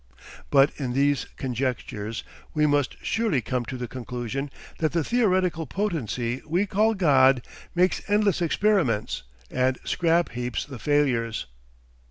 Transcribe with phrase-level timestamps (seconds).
[0.49, 2.23] But in these conjectures
[2.55, 8.01] we must surely come to the conclusion that the theoretical potency we call 'God' makes
[8.09, 11.45] endless experiments, and scrap heaps the failures.